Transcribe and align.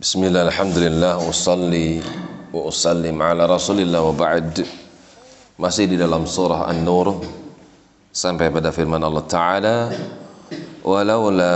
Bismillah, 0.00 0.48
Alhamdulillah, 0.48 1.20
usalli 1.28 2.00
wa 2.56 2.72
usallim 2.72 3.20
ala 3.20 3.44
rasulillah 3.44 4.00
wa 4.00 4.16
ba'd. 4.16 4.64
Masih 5.60 5.92
di 5.92 6.00
dalam 6.00 6.24
surah 6.24 6.72
An-Nur 6.72 7.20
Sampai 8.08 8.48
pada 8.48 8.72
firman 8.72 9.04
Allah 9.04 9.20
Ta'ala 9.28 9.76
Walaula 10.80 11.52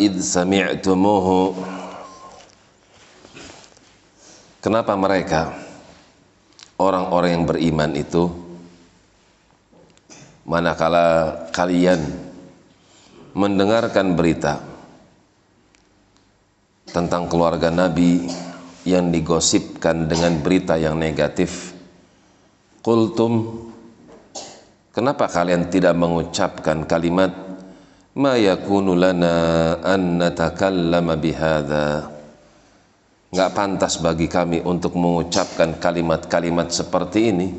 id 0.00 0.16
sami'tumuhu. 0.24 1.52
Kenapa 4.64 4.96
mereka 4.96 5.52
Orang-orang 6.80 7.30
yang 7.36 7.44
beriman 7.44 7.92
itu 7.92 8.32
Manakala 10.48 11.44
kalian 11.52 12.00
Mendengarkan 13.36 14.16
berita 14.16 14.75
tentang 16.96 17.28
keluarga 17.28 17.68
Nabi 17.68 18.24
yang 18.88 19.12
digosipkan 19.12 20.08
dengan 20.08 20.40
berita 20.40 20.80
yang 20.80 20.96
negatif. 20.96 21.76
Qultum 22.80 23.60
Kenapa 24.96 25.28
kalian 25.28 25.68
tidak 25.68 25.92
mengucapkan 25.92 26.88
kalimat 26.88 27.28
ma 28.16 28.40
yakunu 28.40 28.96
lana 28.96 29.76
an 29.84 30.16
natakallama 30.16 31.20
bihadza 31.20 32.08
Enggak 33.28 33.52
pantas 33.52 34.00
bagi 34.00 34.24
kami 34.24 34.64
untuk 34.64 34.96
mengucapkan 34.96 35.76
kalimat-kalimat 35.76 36.72
seperti 36.72 37.28
ini. 37.28 37.52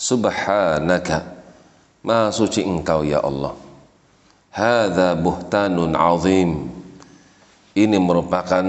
Subhanaka 0.00 1.36
Maha 2.00 2.32
suci 2.32 2.64
engkau 2.64 3.04
ya 3.04 3.20
Allah. 3.20 3.52
Hadza 4.48 5.12
buhtanun 5.20 5.92
azim 5.92 6.79
ini 7.86 7.96
merupakan 7.96 8.64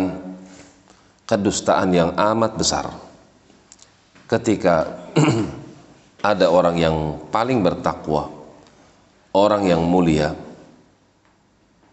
kedustaan 1.28 1.90
yang 1.92 2.12
amat 2.16 2.52
besar. 2.56 2.86
Ketika 4.28 4.88
ada 6.22 6.48
orang 6.54 6.78
yang 6.78 6.96
paling 7.34 7.66
bertakwa 7.66 8.30
orang 9.34 9.66
yang 9.66 9.82
mulia 9.82 10.38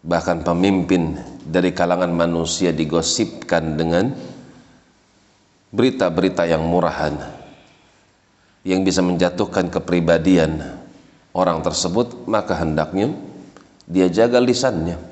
bahkan 0.04 0.44
pemimpin 0.44 1.18
dari 1.42 1.74
kalangan 1.74 2.12
manusia 2.12 2.70
digosipkan 2.70 3.74
dengan 3.74 4.14
berita-berita 5.72 6.44
yang 6.44 6.62
murahan 6.62 7.16
yang 8.62 8.84
bisa 8.84 9.00
menjatuhkan 9.00 9.72
kepribadian 9.72 10.60
orang 11.32 11.64
tersebut 11.64 12.28
maka 12.28 12.52
hendaknya 12.60 13.16
dia 13.88 14.12
jaga 14.12 14.38
lisannya 14.38 15.07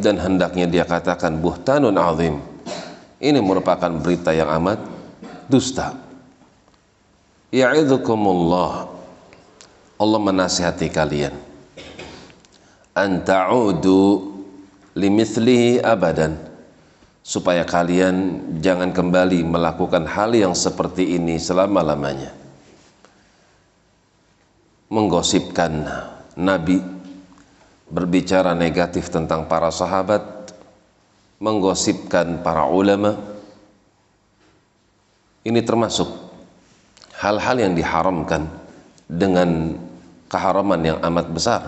dan 0.00 0.16
hendaknya 0.16 0.64
dia 0.70 0.84
katakan 0.86 1.42
buhtanun 1.42 1.98
azim. 1.98 2.40
Ini 3.22 3.38
merupakan 3.38 3.90
berita 4.02 4.32
yang 4.32 4.50
amat 4.62 4.82
dusta. 5.46 5.94
Ya'idzukumullah 7.52 8.88
Allah 10.00 10.20
menasihati 10.20 10.88
kalian. 10.90 11.34
An 12.96 13.22
ta'udu 13.22 14.32
limithlihi 14.98 15.84
abadan. 15.84 16.50
Supaya 17.22 17.62
kalian 17.62 18.42
jangan 18.58 18.90
kembali 18.90 19.46
melakukan 19.46 20.10
hal 20.10 20.34
yang 20.34 20.58
seperti 20.58 21.14
ini 21.14 21.38
selama-lamanya. 21.38 22.34
Menggosipkan 24.90 25.86
nabi 26.34 26.82
berbicara 27.92 28.56
negatif 28.56 29.12
tentang 29.12 29.44
para 29.44 29.68
sahabat, 29.68 30.56
menggosipkan 31.36 32.40
para 32.40 32.64
ulama. 32.64 33.20
Ini 35.44 35.60
termasuk 35.60 36.08
hal-hal 37.20 37.56
yang 37.60 37.76
diharamkan 37.76 38.48
dengan 39.04 39.76
keharaman 40.32 40.80
yang 40.80 40.98
amat 41.04 41.26
besar. 41.28 41.62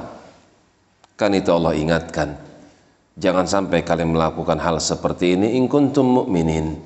Kan 1.21 1.37
itu 1.37 1.53
Allah 1.53 1.77
ingatkan. 1.77 2.41
Jangan 3.15 3.47
sampai 3.47 3.85
kalian 3.85 4.17
melakukan 4.17 4.59
hal 4.59 4.81
seperti 4.81 5.37
ini 5.37 5.61
in 5.61 5.69
kuntum 5.69 6.25
mu'minin. 6.25 6.81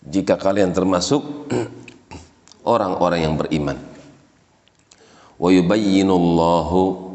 Jika 0.00 0.40
kalian 0.40 0.72
termasuk 0.72 1.22
orang-orang 2.72 3.20
yang 3.20 3.34
beriman. 3.36 3.76
Wa 5.36 5.50
yubayyinullahu 5.52 7.09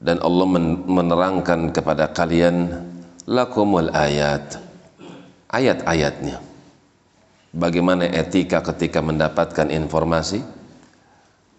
dan 0.00 0.16
Allah 0.24 0.46
menerangkan 0.88 1.70
kepada 1.70 2.08
kalian 2.08 2.72
lakumul 3.28 3.92
ayat. 3.92 4.56
Ayat-ayatnya. 5.52 6.40
Bagaimana 7.50 8.06
etika 8.06 8.64
ketika 8.64 9.04
mendapatkan 9.04 9.68
informasi? 9.68 10.40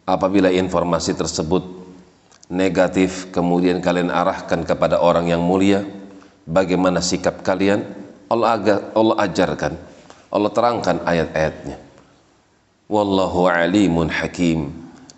Apabila 0.08 0.50
informasi 0.50 1.14
tersebut 1.14 1.62
negatif 2.50 3.30
kemudian 3.30 3.80
kalian 3.80 4.10
arahkan 4.10 4.66
kepada 4.66 5.00
orang 5.00 5.30
yang 5.30 5.44
mulia 5.44 5.86
bagaimana 6.50 7.00
sikap 7.04 7.46
kalian? 7.46 7.86
Allah, 8.32 8.80
Allah 8.96 9.16
ajarkan 9.28 9.76
Allah 10.32 10.52
terangkan 10.56 11.04
ayat-ayatnya. 11.04 11.76
Wallahu 12.88 13.52
alimun 13.52 14.08
hakim. 14.08 14.72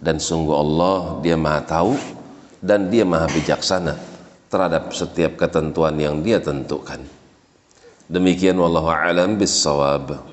Dan 0.04 0.20
sungguh 0.20 0.52
Allah 0.52 1.24
dia 1.24 1.40
maha 1.40 1.64
tahu 1.64 1.96
dan 2.64 2.88
dia 2.88 3.04
maha 3.04 3.28
bijaksana 3.28 4.00
terhadap 4.48 4.96
setiap 4.96 5.36
ketentuan 5.36 6.00
yang 6.00 6.24
dia 6.24 6.40
tentukan. 6.40 7.04
Demikian 8.08 8.56
wallahu 8.56 8.88
alam 8.88 9.36
bis 9.36 9.52
sawab. 9.52 10.33